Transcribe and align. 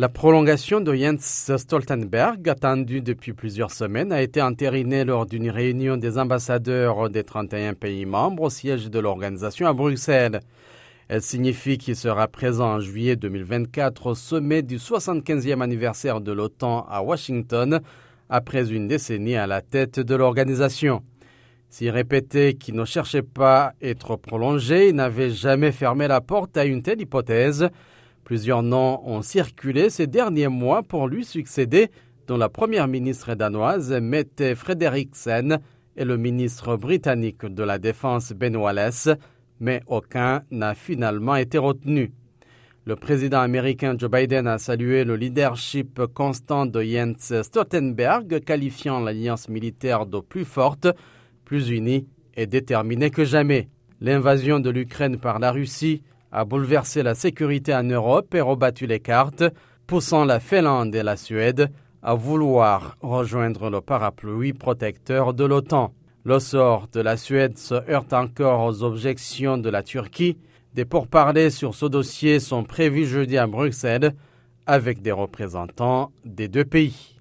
La 0.00 0.08
prolongation 0.08 0.80
de 0.80 0.94
Jens 0.94 1.50
Stoltenberg, 1.56 2.48
attendue 2.48 3.00
depuis 3.00 3.32
plusieurs 3.32 3.72
semaines, 3.72 4.12
a 4.12 4.22
été 4.22 4.40
entérinée 4.40 5.04
lors 5.04 5.26
d'une 5.26 5.50
réunion 5.50 5.96
des 5.96 6.18
ambassadeurs 6.18 7.10
des 7.10 7.24
31 7.24 7.74
pays 7.74 8.06
membres 8.06 8.44
au 8.44 8.48
siège 8.48 8.90
de 8.90 9.00
l'organisation 9.00 9.66
à 9.66 9.72
Bruxelles. 9.72 10.38
Elle 11.08 11.20
signifie 11.20 11.78
qu'il 11.78 11.96
sera 11.96 12.28
présent 12.28 12.74
en 12.74 12.78
juillet 12.78 13.16
2024 13.16 14.06
au 14.06 14.14
sommet 14.14 14.62
du 14.62 14.76
75e 14.76 15.62
anniversaire 15.62 16.20
de 16.20 16.30
l'OTAN 16.30 16.86
à 16.88 17.02
Washington, 17.02 17.80
après 18.30 18.70
une 18.70 18.86
décennie 18.86 19.34
à 19.34 19.48
la 19.48 19.62
tête 19.62 19.98
de 19.98 20.14
l'organisation. 20.14 21.02
S'il 21.70 21.90
répétait 21.90 22.54
qu'il 22.54 22.76
ne 22.76 22.84
cherchait 22.84 23.22
pas 23.22 23.64
à 23.64 23.72
être 23.82 24.14
prolongé, 24.14 24.90
il 24.90 24.94
n'avait 24.94 25.30
jamais 25.30 25.72
fermé 25.72 26.06
la 26.06 26.20
porte 26.20 26.56
à 26.56 26.66
une 26.66 26.82
telle 26.82 27.00
hypothèse. 27.00 27.68
Plusieurs 28.28 28.62
noms 28.62 29.00
ont 29.08 29.22
circulé 29.22 29.88
ces 29.88 30.06
derniers 30.06 30.48
mois 30.48 30.82
pour 30.82 31.08
lui 31.08 31.24
succéder, 31.24 31.88
dont 32.26 32.36
la 32.36 32.50
première 32.50 32.86
ministre 32.86 33.34
danoise 33.34 33.90
Mette 33.90 34.54
Frederiksen 34.54 35.60
et 35.96 36.04
le 36.04 36.18
ministre 36.18 36.76
britannique 36.76 37.46
de 37.46 37.62
la 37.62 37.78
Défense 37.78 38.34
Ben 38.34 38.54
Wallace, 38.54 39.08
mais 39.60 39.80
aucun 39.86 40.42
n'a 40.50 40.74
finalement 40.74 41.36
été 41.36 41.56
retenu. 41.56 42.12
Le 42.84 42.96
président 42.96 43.40
américain 43.40 43.96
Joe 43.96 44.10
Biden 44.10 44.46
a 44.46 44.58
salué 44.58 45.04
le 45.04 45.16
leadership 45.16 45.98
constant 46.12 46.66
de 46.66 46.82
Jens 46.82 47.32
Stoltenberg, 47.40 48.44
qualifiant 48.44 49.00
l'alliance 49.00 49.48
militaire 49.48 50.04
de 50.04 50.20
plus 50.20 50.44
forte, 50.44 50.86
plus 51.46 51.70
unie 51.70 52.06
et 52.36 52.46
déterminée 52.46 53.08
que 53.08 53.24
jamais. 53.24 53.70
L'invasion 54.02 54.60
de 54.60 54.68
l'Ukraine 54.68 55.16
par 55.16 55.38
la 55.38 55.50
Russie 55.50 56.02
a 56.32 56.44
bouleversé 56.44 57.02
la 57.02 57.14
sécurité 57.14 57.74
en 57.74 57.84
Europe 57.84 58.34
et 58.34 58.40
rebattu 58.40 58.86
les 58.86 59.00
cartes, 59.00 59.44
poussant 59.86 60.24
la 60.24 60.40
Finlande 60.40 60.94
et 60.94 61.02
la 61.02 61.16
Suède 61.16 61.70
à 62.02 62.14
vouloir 62.14 62.96
rejoindre 63.00 63.70
le 63.70 63.80
parapluie 63.80 64.52
protecteur 64.52 65.34
de 65.34 65.44
l'OTAN. 65.44 65.92
Le 66.24 66.38
sort 66.38 66.88
de 66.92 67.00
la 67.00 67.16
Suède 67.16 67.58
se 67.58 67.74
heurte 67.90 68.12
encore 68.12 68.64
aux 68.64 68.82
objections 68.82 69.58
de 69.58 69.70
la 69.70 69.82
Turquie. 69.82 70.36
Des 70.74 70.84
pourparlers 70.84 71.50
sur 71.50 71.74
ce 71.74 71.86
dossier 71.86 72.38
sont 72.40 72.64
prévus 72.64 73.06
jeudi 73.06 73.38
à 73.38 73.46
Bruxelles 73.46 74.14
avec 74.66 75.00
des 75.00 75.12
représentants 75.12 76.12
des 76.24 76.48
deux 76.48 76.64
pays. 76.64 77.16